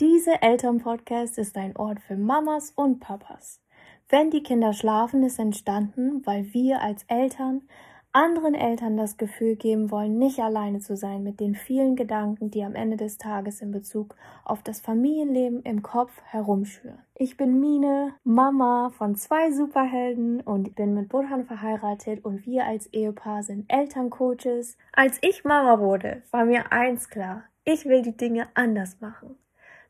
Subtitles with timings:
[0.00, 3.60] Diese Elternpodcast ist ein Ort für Mamas und Papas.
[4.08, 7.62] Wenn die Kinder schlafen, ist entstanden, weil wir als Eltern
[8.10, 12.64] anderen Eltern das Gefühl geben wollen, nicht alleine zu sein mit den vielen Gedanken, die
[12.64, 16.98] am Ende des Tages in Bezug auf das Familienleben im Kopf herumschwören.
[17.14, 22.88] Ich bin Mine, Mama von zwei Superhelden und bin mit Burhan verheiratet und wir als
[22.92, 24.76] Ehepaar sind Elterncoaches.
[24.92, 27.44] Als ich Mama wurde, war mir eins klar.
[27.64, 29.36] Ich will die Dinge anders machen.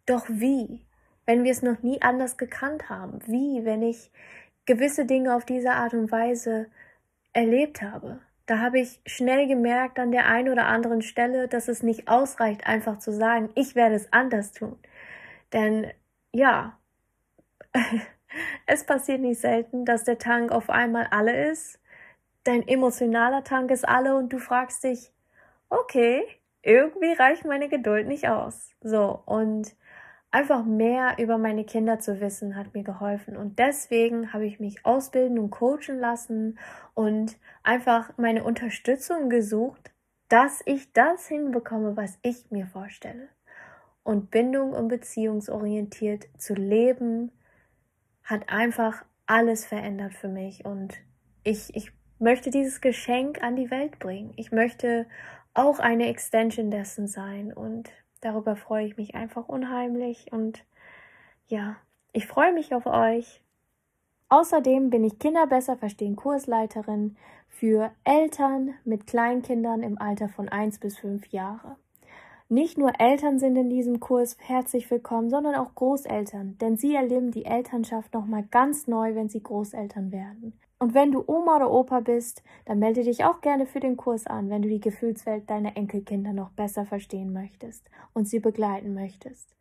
[0.06, 0.86] Doch wie?
[1.26, 3.20] Wenn wir es noch nie anders gekannt haben?
[3.26, 4.10] Wie, wenn ich
[4.66, 6.66] gewisse Dinge auf diese Art und Weise
[7.32, 8.20] erlebt habe.
[8.46, 12.66] Da habe ich schnell gemerkt an der einen oder anderen Stelle, dass es nicht ausreicht,
[12.66, 14.78] einfach zu sagen, ich werde es anders tun.
[15.52, 15.90] Denn
[16.32, 16.78] ja,
[18.66, 21.80] es passiert nicht selten, dass der Tank auf einmal alle ist,
[22.44, 25.10] dein emotionaler Tank ist alle und du fragst dich,
[25.70, 26.22] okay,
[26.62, 28.70] irgendwie reicht meine Geduld nicht aus.
[28.82, 29.74] So, und
[30.34, 33.36] einfach mehr über meine Kinder zu wissen, hat mir geholfen.
[33.36, 36.58] Und deswegen habe ich mich ausbilden und coachen lassen
[36.92, 39.92] und einfach meine Unterstützung gesucht,
[40.28, 43.28] dass ich das hinbekomme, was ich mir vorstelle.
[44.02, 47.30] Und Bindung und beziehungsorientiert zu leben,
[48.24, 50.64] hat einfach alles verändert für mich.
[50.64, 50.94] Und
[51.44, 54.32] ich, ich möchte dieses Geschenk an die Welt bringen.
[54.34, 55.06] Ich möchte
[55.54, 57.88] auch eine Extension dessen sein und
[58.24, 60.64] Darüber freue ich mich einfach unheimlich und
[61.46, 61.76] ja,
[62.14, 63.42] ich freue mich auf euch.
[64.30, 67.18] Außerdem bin ich Kinder besser verstehen Kursleiterin
[67.48, 71.76] für Eltern mit Kleinkindern im Alter von 1 bis 5 Jahre.
[72.48, 77.30] Nicht nur Eltern sind in diesem Kurs herzlich willkommen, sondern auch Großeltern, denn sie erleben
[77.30, 80.58] die Elternschaft nochmal ganz neu, wenn sie Großeltern werden.
[80.78, 84.26] Und wenn du Oma oder Opa bist, dann melde dich auch gerne für den Kurs
[84.26, 89.54] an, wenn du die Gefühlswelt deiner Enkelkinder noch besser verstehen möchtest und sie begleiten möchtest.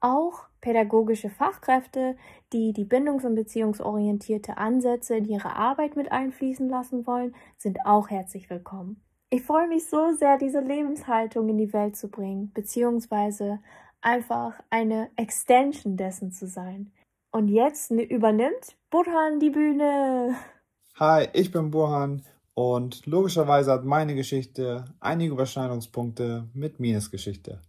[0.00, 2.16] Auch pädagogische Fachkräfte,
[2.52, 8.08] die die bindungs- und beziehungsorientierte Ansätze in ihre Arbeit mit einfließen lassen wollen, sind auch
[8.08, 9.02] herzlich willkommen.
[9.28, 13.60] Ich freue mich so sehr, diese Lebenshaltung in die Welt zu bringen, beziehungsweise
[14.00, 16.92] einfach eine Extension dessen zu sein.
[17.32, 20.34] Und jetzt übernimmt Burhan die Bühne.
[20.96, 22.24] Hi, ich bin Burhan
[22.54, 27.62] und logischerweise hat meine Geschichte einige Überschneidungspunkte mit Mines Geschichte.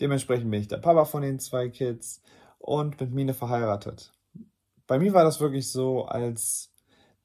[0.00, 2.20] Dementsprechend bin ich der Papa von den zwei Kids
[2.58, 4.12] und mit Mine verheiratet.
[4.86, 6.70] Bei mir war das wirklich so, als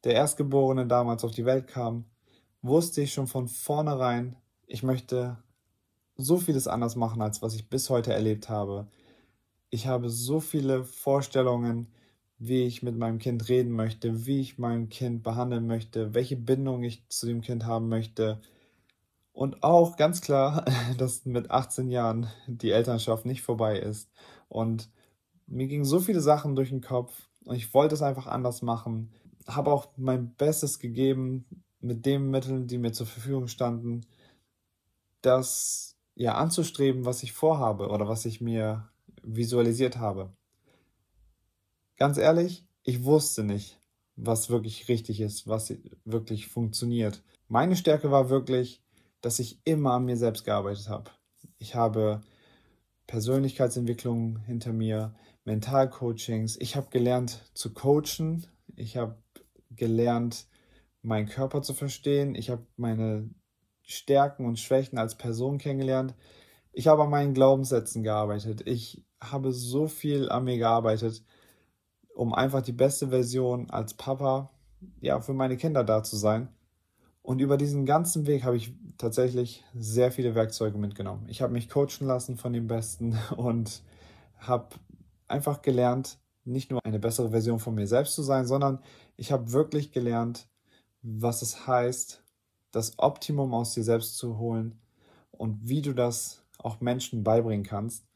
[0.05, 2.05] der Erstgeborene damals auf die Welt kam,
[2.61, 5.38] wusste ich schon von vornherein, ich möchte
[6.16, 8.88] so vieles anders machen, als was ich bis heute erlebt habe.
[9.69, 11.88] Ich habe so viele Vorstellungen,
[12.39, 16.83] wie ich mit meinem Kind reden möchte, wie ich mein Kind behandeln möchte, welche Bindung
[16.83, 18.41] ich zu dem Kind haben möchte.
[19.33, 20.66] Und auch ganz klar,
[20.97, 24.09] dass mit 18 Jahren die Elternschaft nicht vorbei ist.
[24.50, 24.89] Und
[25.47, 29.11] mir gingen so viele Sachen durch den Kopf und ich wollte es einfach anders machen.
[29.47, 31.45] Habe auch mein Bestes gegeben
[31.79, 34.05] mit den Mitteln, die mir zur Verfügung standen,
[35.22, 38.89] das ja anzustreben, was ich vorhabe oder was ich mir
[39.27, 40.33] visualisiert habe.
[41.97, 43.79] Ganz ehrlich, ich wusste nicht,
[44.15, 45.73] was wirklich richtig ist, was
[46.05, 47.23] wirklich funktioniert.
[47.47, 48.83] Meine Stärke war wirklich,
[49.21, 51.11] dass ich immer an mir selbst gearbeitet habe.
[51.57, 52.21] Ich habe
[53.07, 56.57] Persönlichkeitsentwicklung hinter mir, Mentalcoachings.
[56.57, 58.45] Ich habe gelernt zu coachen.
[58.75, 59.17] Ich habe
[59.71, 60.47] gelernt,
[61.01, 62.35] meinen Körper zu verstehen.
[62.35, 63.29] Ich habe meine
[63.81, 66.16] Stärken und Schwächen als Person kennengelernt.
[66.73, 68.61] Ich habe an meinen Glaubenssätzen gearbeitet.
[68.66, 71.23] Ich habe so viel an mir gearbeitet
[72.17, 74.50] um einfach die beste Version als Papa
[75.01, 76.50] ja für meine Kinder da zu sein.
[77.22, 81.25] Und über diesen ganzen Weg habe ich tatsächlich sehr viele Werkzeuge mitgenommen.
[81.28, 83.83] Ich habe mich coachen lassen von den Besten und
[84.39, 84.69] habe
[85.28, 88.79] einfach gelernt, nicht nur eine bessere Version von mir selbst zu sein, sondern
[89.16, 90.47] ich habe wirklich gelernt,
[91.03, 92.23] was es heißt,
[92.72, 94.79] das Optimum aus dir selbst zu holen
[95.31, 98.06] und wie du das auch Menschen beibringen kannst,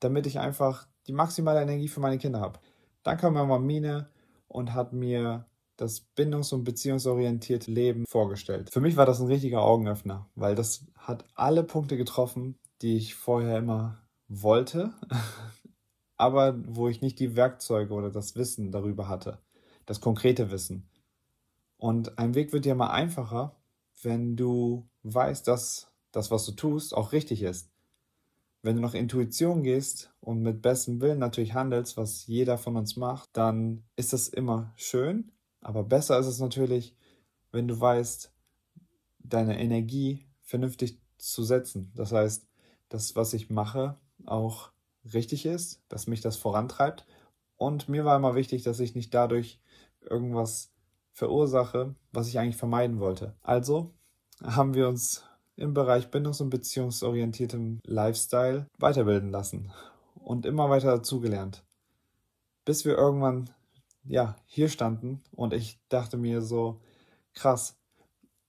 [0.00, 2.60] damit ich einfach die maximale Energie für meine Kinder habe.
[3.02, 4.10] Dann kam Mama Mine
[4.48, 5.46] und hat mir
[5.76, 8.70] das bindungs- und beziehungsorientierte Leben vorgestellt.
[8.72, 13.14] Für mich war das ein richtiger Augenöffner, weil das hat alle Punkte getroffen, die ich
[13.14, 14.92] vorher immer wollte,
[16.16, 19.38] aber wo ich nicht die Werkzeuge oder das Wissen darüber hatte,
[19.86, 20.90] das konkrete Wissen.
[21.76, 23.54] Und ein Weg wird dir mal einfacher,
[24.02, 27.70] wenn du weißt, dass das, was du tust, auch richtig ist.
[28.62, 32.96] Wenn du nach Intuition gehst und mit bestem Willen natürlich handelst, was jeder von uns
[32.96, 35.32] macht, dann ist das immer schön.
[35.60, 36.96] Aber besser ist es natürlich,
[37.52, 38.32] wenn du weißt,
[39.20, 41.92] deine Energie vernünftig zu setzen.
[41.94, 42.46] Das heißt,
[42.88, 44.72] das, was ich mache, auch
[45.12, 47.06] richtig ist, dass mich das vorantreibt.
[47.56, 49.60] Und mir war immer wichtig, dass ich nicht dadurch
[50.00, 50.72] irgendwas
[51.12, 53.34] verursache, was ich eigentlich vermeiden wollte.
[53.42, 53.92] Also
[54.42, 55.24] haben wir uns
[55.58, 59.72] im Bereich bindungs- und beziehungsorientiertem Lifestyle weiterbilden lassen
[60.14, 61.64] und immer weiter dazugelernt.
[62.64, 63.50] Bis wir irgendwann,
[64.04, 66.80] ja, hier standen und ich dachte mir so,
[67.34, 67.76] krass,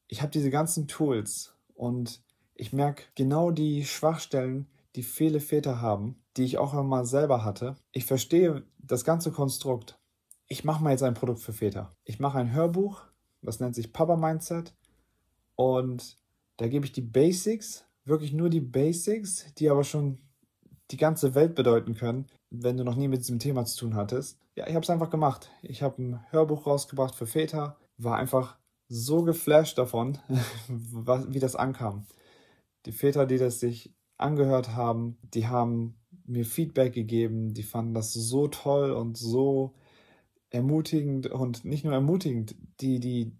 [0.07, 2.21] ich habe diese ganzen Tools und
[2.53, 7.75] ich merke genau die Schwachstellen, die viele Väter haben, die ich auch einmal selber hatte.
[7.91, 9.97] Ich verstehe das ganze Konstrukt.
[10.47, 11.91] Ich mache mal jetzt ein Produkt für Väter.
[12.03, 13.03] Ich mache ein Hörbuch,
[13.41, 14.75] das nennt sich Papa Mindset
[15.55, 16.17] und
[16.59, 20.17] da gebe ich die Basics, wirklich nur die Basics, die aber schon
[20.91, 24.37] die ganze Welt bedeuten können, wenn du noch nie mit diesem Thema zu tun hattest.
[24.55, 25.49] Ja, ich habe es einfach gemacht.
[25.61, 28.57] Ich habe ein Hörbuch rausgebracht für Väter, war einfach
[28.89, 30.17] so geflasht davon,
[30.67, 32.05] wie das ankam.
[32.85, 35.95] Die Väter, die das sich angehört haben, die haben
[36.25, 39.75] mir Feedback gegeben, die fanden das so toll und so
[40.49, 43.31] ermutigend und nicht nur ermutigend, die, die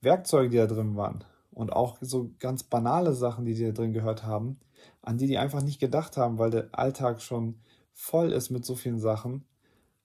[0.00, 3.92] Werkzeuge, die da drin waren und auch so ganz banale Sachen, die die da drin
[3.92, 4.58] gehört haben,
[5.02, 7.60] an die die einfach nicht gedacht haben, weil der Alltag schon
[7.92, 9.44] voll ist mit so vielen Sachen,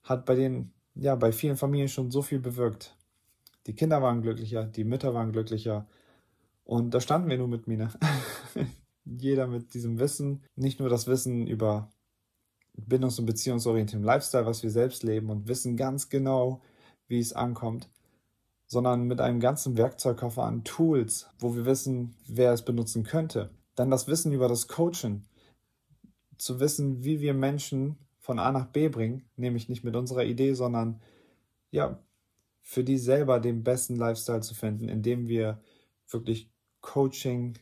[0.03, 2.95] hat bei den, ja, bei vielen Familien schon so viel bewirkt.
[3.67, 5.87] Die Kinder waren glücklicher, die Mütter waren glücklicher.
[6.63, 7.89] Und da standen wir nur mit Mine.
[9.05, 11.89] Jeder mit diesem Wissen, nicht nur das Wissen über
[12.77, 16.61] bindungs- und beziehungsorientierten Lifestyle, was wir selbst leben und wissen ganz genau,
[17.07, 17.89] wie es ankommt,
[18.69, 23.49] sondern mit einem ganzen Werkzeugkoffer an Tools, wo wir wissen, wer es benutzen könnte.
[23.75, 25.25] Dann das Wissen über das Coaching,
[26.37, 30.53] zu wissen, wie wir Menschen von A nach B bringen, nämlich nicht mit unserer Idee,
[30.53, 31.01] sondern
[31.71, 31.99] ja,
[32.61, 35.61] für die selber den besten Lifestyle zu finden, indem wir
[36.07, 36.51] wirklich
[36.81, 37.57] Coaching,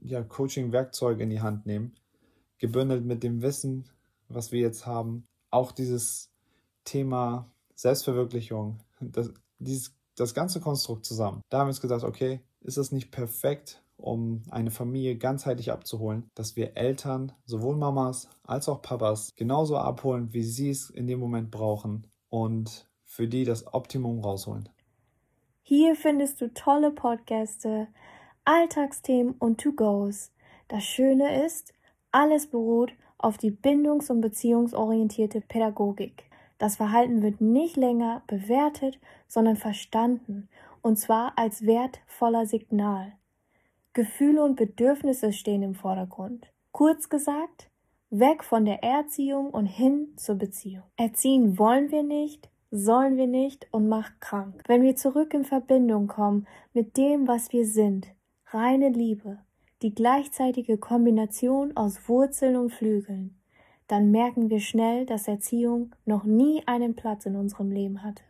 [0.00, 1.94] ja, Coaching-Werkzeuge in die Hand nehmen,
[2.58, 3.90] gebündelt mit dem Wissen,
[4.28, 5.24] was wir jetzt haben.
[5.50, 6.32] Auch dieses
[6.84, 11.42] Thema Selbstverwirklichung, das, dieses, das ganze Konstrukt zusammen.
[11.48, 16.30] Da haben wir uns gesagt, okay, ist es nicht perfekt, um eine Familie ganzheitlich abzuholen,
[16.34, 21.20] dass wir Eltern, sowohl Mamas als auch Papas, genauso abholen, wie sie es in dem
[21.20, 24.68] Moment brauchen und für die das Optimum rausholen.
[25.62, 27.88] Hier findest du tolle Podcaste,
[28.44, 30.32] Alltagsthemen und To-Gos.
[30.68, 31.72] Das Schöne ist,
[32.12, 36.24] alles beruht auf die bindungs- und beziehungsorientierte Pädagogik.
[36.58, 38.98] Das Verhalten wird nicht länger bewertet,
[39.28, 40.48] sondern verstanden,
[40.82, 43.12] und zwar als wertvoller Signal.
[43.92, 46.52] Gefühle und Bedürfnisse stehen im Vordergrund.
[46.72, 47.70] Kurz gesagt,
[48.10, 50.84] weg von der Erziehung und hin zur Beziehung.
[50.96, 54.62] Erziehen wollen wir nicht, sollen wir nicht und macht krank.
[54.66, 58.08] Wenn wir zurück in Verbindung kommen mit dem, was wir sind,
[58.46, 59.38] reine Liebe,
[59.82, 63.36] die gleichzeitige Kombination aus Wurzeln und Flügeln,
[63.88, 68.22] dann merken wir schnell, dass Erziehung noch nie einen Platz in unserem Leben hatte.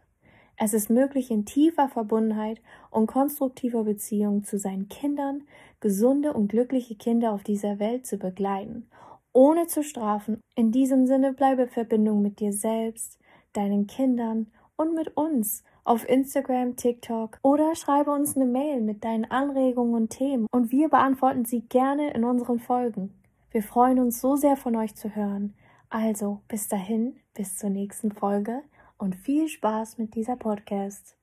[0.58, 5.42] Es ist möglich, in tiefer Verbundenheit und konstruktiver Beziehung zu seinen Kindern,
[5.80, 8.88] gesunde und glückliche Kinder auf dieser Welt zu begleiten,
[9.34, 10.40] ohne zu strafen.
[10.54, 13.18] In diesem Sinne bleibe Verbindung mit dir selbst,
[13.52, 19.30] deinen Kindern und mit uns auf Instagram, TikTok oder schreibe uns eine Mail mit deinen
[19.30, 23.12] Anregungen und Themen und wir beantworten sie gerne in unseren Folgen.
[23.50, 25.54] Wir freuen uns so sehr von euch zu hören.
[25.88, 28.62] Also bis dahin, bis zur nächsten Folge
[28.98, 31.16] und viel Spaß mit dieser Podcast.